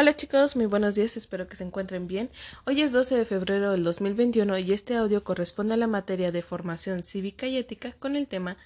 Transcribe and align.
Hola 0.00 0.16
chicos, 0.16 0.56
muy 0.56 0.64
buenos 0.64 0.94
días, 0.94 1.18
espero 1.18 1.46
que 1.46 1.56
se 1.56 1.64
encuentren 1.64 2.08
bien. 2.08 2.30
Hoy 2.64 2.80
es 2.80 2.90
12 2.90 3.16
de 3.16 3.26
febrero 3.26 3.72
del 3.72 3.84
2021 3.84 4.56
y 4.56 4.72
este 4.72 4.96
audio 4.96 5.22
corresponde 5.22 5.74
a 5.74 5.76
la 5.76 5.88
materia 5.88 6.32
de 6.32 6.40
formación 6.40 7.00
cívica 7.04 7.46
y 7.46 7.58
ética 7.58 7.92
con 7.98 8.16
el 8.16 8.26
tema 8.26 8.56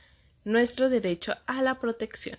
Nuestro 0.45 0.89
derecho 0.89 1.35
a 1.49 1.61
la 1.61 1.81
protección. 1.81 2.39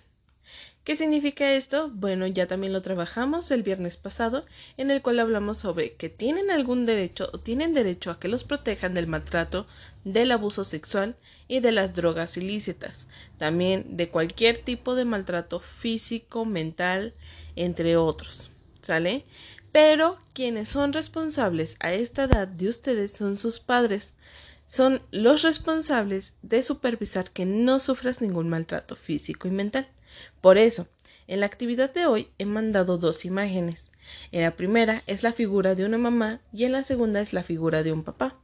¿Qué 0.82 0.96
significa 0.96 1.52
esto? 1.52 1.90
Bueno, 1.92 2.26
ya 2.26 2.46
también 2.46 2.72
lo 2.72 2.80
trabajamos 2.80 3.50
el 3.50 3.62
viernes 3.62 3.98
pasado, 3.98 4.46
en 4.78 4.90
el 4.90 5.02
cual 5.02 5.20
hablamos 5.20 5.58
sobre 5.58 5.92
que 5.92 6.08
tienen 6.08 6.50
algún 6.50 6.86
derecho 6.86 7.28
o 7.34 7.38
tienen 7.38 7.74
derecho 7.74 8.10
a 8.10 8.18
que 8.18 8.28
los 8.28 8.44
protejan 8.44 8.94
del 8.94 9.08
maltrato, 9.08 9.66
del 10.04 10.32
abuso 10.32 10.64
sexual 10.64 11.16
y 11.48 11.60
de 11.60 11.72
las 11.72 11.92
drogas 11.92 12.38
ilícitas, 12.38 13.08
también 13.36 13.98
de 13.98 14.08
cualquier 14.08 14.56
tipo 14.56 14.94
de 14.94 15.04
maltrato 15.04 15.60
físico, 15.60 16.46
mental, 16.46 17.12
entre 17.56 17.98
otros. 17.98 18.52
¿Sale? 18.86 19.24
Pero 19.72 20.16
quienes 20.32 20.68
son 20.68 20.92
responsables 20.92 21.74
a 21.80 21.92
esta 21.92 22.22
edad 22.22 22.46
de 22.46 22.68
ustedes 22.68 23.10
son 23.10 23.36
sus 23.36 23.58
padres. 23.58 24.14
Son 24.68 25.02
los 25.10 25.42
responsables 25.42 26.34
de 26.42 26.62
supervisar 26.62 27.32
que 27.32 27.46
no 27.46 27.80
sufras 27.80 28.20
ningún 28.20 28.48
maltrato 28.48 28.94
físico 28.94 29.48
y 29.48 29.50
mental. 29.50 29.88
Por 30.40 30.56
eso, 30.56 30.86
en 31.26 31.40
la 31.40 31.46
actividad 31.46 31.92
de 31.92 32.06
hoy 32.06 32.28
he 32.38 32.44
mandado 32.44 32.96
dos 32.96 33.24
imágenes. 33.24 33.90
En 34.30 34.42
la 34.42 34.54
primera 34.54 35.02
es 35.08 35.24
la 35.24 35.32
figura 35.32 35.74
de 35.74 35.84
una 35.84 35.98
mamá 35.98 36.40
y 36.52 36.62
en 36.62 36.70
la 36.70 36.84
segunda 36.84 37.20
es 37.20 37.32
la 37.32 37.42
figura 37.42 37.82
de 37.82 37.90
un 37.90 38.04
papá. 38.04 38.36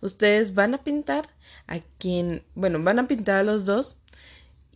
Ustedes 0.00 0.54
van 0.54 0.74
a 0.74 0.82
pintar 0.82 1.28
a 1.68 1.78
quien, 1.78 2.42
bueno, 2.56 2.82
van 2.82 2.98
a 2.98 3.06
pintar 3.06 3.36
a 3.36 3.44
los 3.44 3.66
dos 3.66 4.00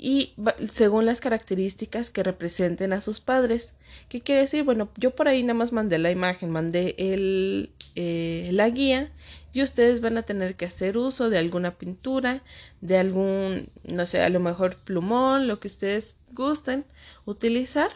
y 0.03 0.33
según 0.67 1.05
las 1.05 1.21
características 1.21 2.11
que 2.11 2.23
representen 2.23 2.95
a 2.95 3.03
sus 3.03 3.21
padres. 3.21 3.75
¿Qué 4.09 4.23
quiere 4.23 4.41
decir? 4.41 4.65
Bueno, 4.65 4.89
yo 4.97 5.15
por 5.15 5.29
ahí 5.29 5.43
nada 5.43 5.59
más 5.59 5.75
mandé 5.75 5.99
la 5.99 6.11
imagen, 6.11 6.49
mandé 6.49 6.95
el, 6.97 7.71
eh, 7.97 8.49
la 8.53 8.71
guía 8.71 9.13
y 9.53 9.63
ustedes 9.63 10.01
van 10.01 10.17
a 10.17 10.23
tener 10.23 10.57
que 10.57 10.65
hacer 10.65 10.97
uso 10.97 11.29
de 11.29 11.37
alguna 11.37 11.77
pintura, 11.77 12.43
de 12.81 12.97
algún, 12.97 13.69
no 13.85 14.07
sé, 14.07 14.23
a 14.23 14.31
lo 14.31 14.41
mejor 14.41 14.79
plumón, 14.79 15.47
lo 15.47 15.61
que 15.61 15.69
ustedes 15.69 16.17
gusten 16.33 16.87
utilizar. 17.27 17.91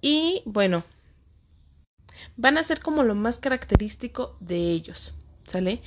Y 0.00 0.42
bueno, 0.44 0.82
van 2.36 2.58
a 2.58 2.64
ser 2.64 2.80
como 2.80 3.04
lo 3.04 3.14
más 3.14 3.38
característico 3.38 4.36
de 4.40 4.56
ellos, 4.56 5.14
¿sale? 5.44 5.82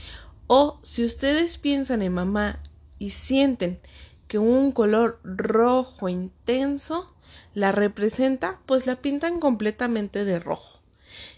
O 0.47 0.79
si 0.81 1.03
ustedes 1.03 1.57
piensan 1.57 2.01
en 2.03 2.13
mamá 2.13 2.63
y 2.99 3.09
sienten 3.09 3.81
que 4.27 4.37
un 4.39 4.71
color 4.71 5.19
rojo 5.23 6.09
intenso 6.09 7.13
la 7.53 7.71
representa, 7.71 8.59
pues 8.65 8.87
la 8.87 8.95
pintan 8.97 9.39
completamente 9.39 10.25
de 10.25 10.39
rojo. 10.39 10.79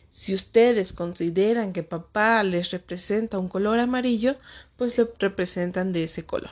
Si 0.09 0.33
ustedes 0.33 0.93
consideran 0.93 1.73
que 1.73 1.83
papá 1.83 2.41
les 2.43 2.71
representa 2.71 3.37
un 3.37 3.49
color 3.49 3.79
amarillo, 3.79 4.35
pues 4.77 4.97
lo 4.97 5.11
representan 5.19 5.93
de 5.93 6.05
ese 6.05 6.25
color. 6.25 6.51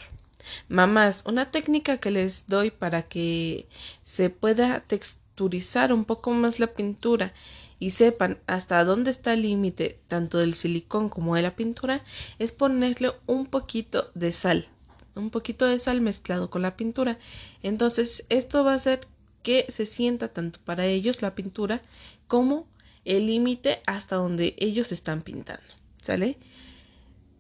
Mamás, 0.68 1.24
una 1.26 1.50
técnica 1.50 1.98
que 1.98 2.12
les 2.12 2.48
doy 2.48 2.70
para 2.70 3.02
que 3.04 3.68
se 4.04 4.30
pueda 4.30 4.82
texturizar 4.82 5.92
un 5.92 6.06
poco 6.06 6.32
más 6.32 6.60
la 6.60 6.68
pintura 6.68 7.34
y 7.80 7.92
sepan 7.92 8.38
hasta 8.46 8.84
dónde 8.84 9.12
está 9.12 9.34
el 9.34 9.42
límite 9.42 10.00
tanto 10.08 10.38
del 10.38 10.54
silicón 10.54 11.10
como 11.10 11.36
de 11.36 11.42
la 11.42 11.56
pintura 11.56 12.04
es 12.40 12.52
ponerle 12.52 13.14
un 13.26 13.48
poquito 13.48 14.12
de 14.14 14.32
sal 14.32 14.70
un 15.16 15.30
poquito 15.30 15.66
de 15.66 15.80
sal 15.80 16.02
mezclado 16.02 16.50
con 16.50 16.62
la 16.62 16.76
pintura. 16.76 17.18
Entonces, 17.64 18.26
esto 18.30 18.64
va 18.64 18.74
a 18.74 18.76
hacer 18.76 19.08
que 19.44 19.66
se 19.70 19.86
sienta 19.86 20.30
tanto 20.30 20.60
para 20.66 20.86
ellos 20.86 21.22
la 21.22 21.36
pintura 21.36 21.82
como 22.28 22.68
el 23.06 23.28
límite 23.28 23.82
hasta 23.86 24.16
donde 24.16 24.56
ellos 24.58 24.92
están 24.92 25.22
pintando. 25.22 25.64
¿Sale? 26.02 26.38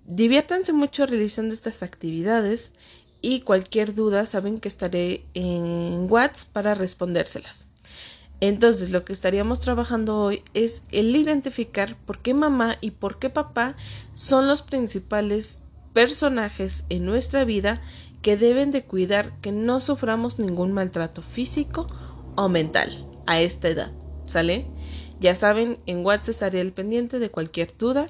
Diviértanse 0.06 0.72
mucho 0.72 1.06
realizando 1.06 1.54
estas 1.54 1.82
actividades 1.82 2.72
y 3.22 3.42
cualquier 3.42 3.96
duda 3.96 4.28
saben 4.28 4.60
que 4.60 4.68
estaré 4.68 5.26
en 5.34 6.06
WhatsApp 6.12 6.50
para 6.52 6.76
respondérselas. 6.76 7.66
Entonces, 8.42 8.92
lo 8.92 9.06
que 9.06 9.14
estaríamos 9.14 9.60
trabajando 9.60 10.18
hoy 10.20 10.44
es 10.54 10.84
el 10.92 11.16
identificar 11.16 11.98
por 12.06 12.22
qué 12.22 12.34
mamá 12.34 12.76
y 12.82 12.92
por 12.92 13.18
qué 13.18 13.32
papá 13.32 13.76
son 14.14 14.46
los 14.46 14.62
principales 14.62 15.64
personajes 15.96 16.84
en 16.90 17.06
nuestra 17.06 17.46
vida 17.46 17.82
que 18.22 18.36
deben 18.36 18.72
de 18.72 18.84
cuidar 18.84 19.32
que 19.40 19.54
no 19.54 19.80
suframos 19.80 20.40
ningún 20.40 20.74
maltrato 20.74 21.22
físico 21.22 21.88
o 22.36 22.50
mental 22.50 23.08
a 23.26 23.40
esta 23.40 23.70
edad. 23.70 23.94
¿Sale? 24.28 24.68
Ya 25.22 25.36
saben, 25.36 25.80
en 25.86 26.06
WhatsApp 26.06 26.32
estaré 26.32 26.60
al 26.60 26.74
pendiente 26.74 27.20
de 27.20 27.32
cualquier 27.32 27.78
duda 27.78 28.10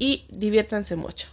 y 0.00 0.26
diviértanse 0.30 0.96
mucho. 0.96 1.28